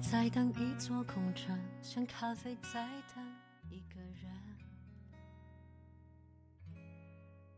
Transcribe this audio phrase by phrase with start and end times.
[0.00, 3.24] 在等一座空城，像咖啡在等
[3.70, 4.32] 一个人。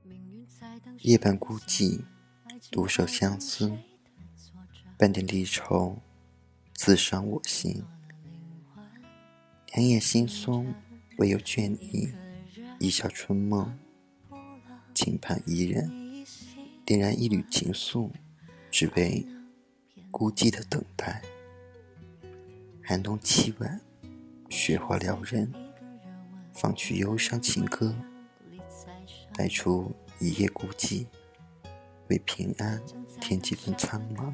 [0.03, 2.03] 命运在等夜半孤寂，
[2.71, 3.77] 独守相思，
[4.97, 5.99] 半点离愁，
[6.73, 7.85] 自伤我心。
[9.75, 10.67] 两眼惺忪，
[11.19, 12.13] 唯有倦意，
[12.79, 13.79] 一笑春梦，
[14.95, 16.25] 轻盼伊人，
[16.85, 18.11] 点燃一缕情愫，
[18.71, 19.27] 只为
[20.11, 21.23] 孤寂的等待。
[22.83, 23.81] 寒冬凄晚，
[24.49, 25.53] 雪花撩人，
[26.53, 27.95] 放去忧伤情歌，
[29.35, 31.07] 带出一夜孤寂，
[32.09, 32.81] 为平安
[33.21, 34.33] 添几分苍茫。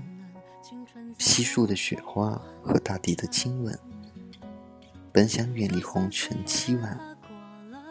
[1.18, 3.78] 稀疏的雪花和大地的亲吻，
[5.12, 6.98] 本想远离红尘凄婉，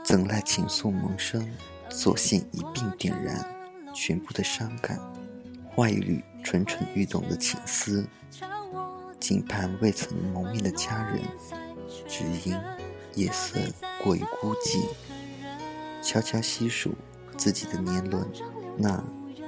[0.04, 1.48] 怎奈情愫萌生，
[1.90, 3.46] 索性一并点燃
[3.94, 5.00] 全部的伤感，
[5.68, 8.08] 化一缕蠢蠢欲动的情丝。
[9.28, 11.20] 静盼未曾谋面的家人，
[12.08, 12.56] 只因
[13.16, 13.60] 夜色
[14.04, 14.86] 过于孤寂，
[16.00, 16.94] 悄悄细数
[17.36, 18.24] 自己的年轮，
[18.78, 19.04] 那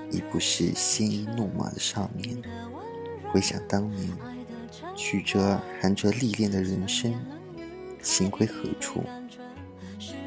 [0.09, 2.41] 已不是鲜衣怒马的少年。
[3.31, 4.09] 回想当年，
[4.95, 7.13] 曲折含着历练的人生，
[8.01, 9.03] 行归何处？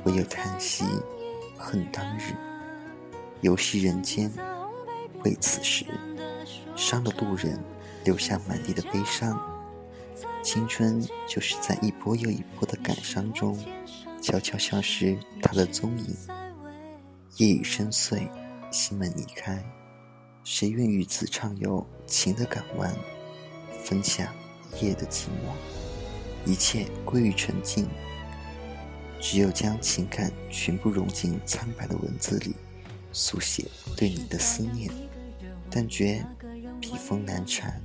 [0.04, 0.84] 唯有叹息，
[1.58, 2.34] 恨当日，
[3.40, 4.30] 游戏人间，
[5.24, 5.84] 为此时，
[6.76, 7.58] 伤了路人。
[8.04, 9.38] 留下满地的悲伤，
[10.42, 13.58] 青春就是在一波又一波的感伤中，
[14.22, 16.16] 悄悄消失它的踪影。
[17.36, 18.28] 夜已深邃，
[18.70, 19.62] 心门已开，
[20.44, 22.94] 谁愿与子畅游情的港湾，
[23.84, 24.26] 分享
[24.80, 25.52] 夜的寂寞？
[26.44, 27.86] 一切归于沉静，
[29.20, 32.54] 只有将情感全部融进苍白的文字里，
[33.12, 33.66] 书写
[33.96, 34.90] 对你的思念，
[35.70, 36.24] 但觉
[36.80, 37.80] 笔锋难缠。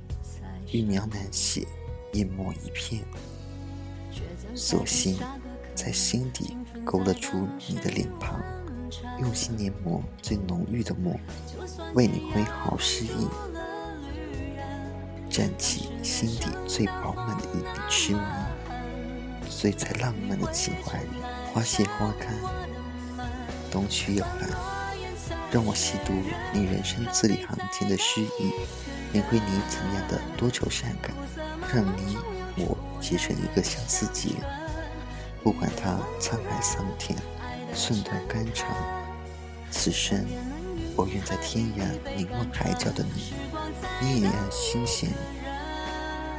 [0.72, 1.66] 欲描难写，
[2.12, 3.02] 淹没一片。
[4.54, 5.18] 索性
[5.74, 8.40] 在心底勾勒出你的脸庞，
[9.20, 11.14] 用心研磨最浓郁的墨，
[11.94, 13.28] 为你挥毫诗意，
[15.30, 18.20] 蘸起心底最饱满的一笔痴迷。
[19.48, 21.08] 醉在浪漫的情怀里，
[21.52, 22.34] 花谢花开，
[23.70, 24.48] 冬去又来，
[25.50, 26.12] 让我细读
[26.52, 28.52] 你人生字里行间的诗意。
[29.12, 31.14] 领会你怎样的多愁善感，
[31.72, 32.16] 让你
[32.56, 34.30] 我结成一个相思结。
[35.42, 37.16] 不管它沧海桑田，
[37.74, 38.68] 寸断肝肠，
[39.70, 40.24] 此生
[40.96, 43.32] 我愿在天涯凝望海角的你，
[44.00, 45.10] 你也让心弦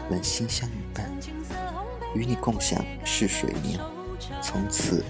[0.09, 1.09] 温馨相伴，
[2.13, 3.79] 与你共享逝水年。
[4.41, 5.05] 从此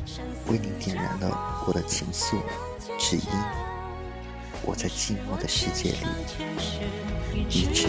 [0.47, 2.38] 为你点燃了我的情愫，
[3.00, 3.23] 只因
[4.63, 5.97] 我在寂寞的世界里。
[7.50, 7.88] 一直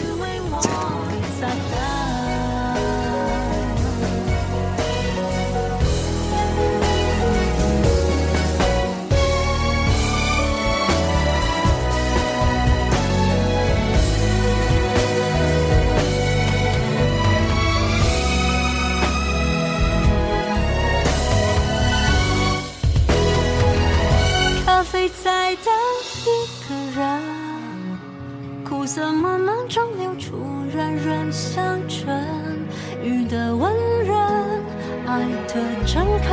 [28.89, 30.39] 苦涩茫茫中流出
[30.75, 32.09] 软软香醇，
[33.03, 33.71] 雨的温
[34.07, 34.19] 润，
[35.07, 36.33] 爱的诚恳，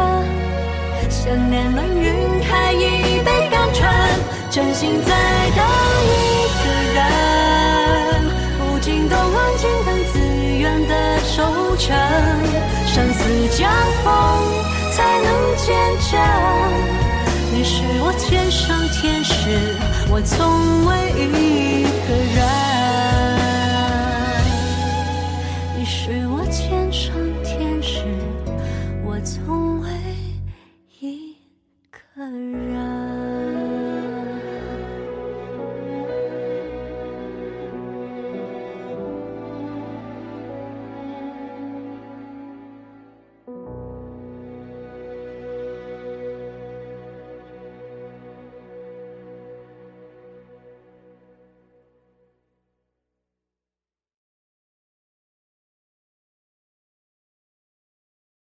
[1.10, 2.14] 想念能晕
[2.48, 3.92] 开一杯甘醇，
[4.50, 5.12] 真心在
[5.54, 5.66] 等
[6.08, 6.16] 一
[6.64, 7.04] 个人，
[8.58, 10.18] 不惊动安静等自
[10.58, 11.44] 愿的收
[11.76, 11.94] 成，
[12.88, 13.20] 生死
[13.58, 13.68] 交
[14.02, 14.08] 锋
[14.94, 15.28] 才能
[15.58, 15.76] 见
[16.10, 16.14] 证。
[17.52, 19.34] 你是我天上天使，
[20.10, 20.92] 我从未
[21.22, 21.35] 遇